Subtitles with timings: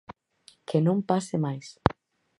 [0.67, 1.67] Que non pase máis.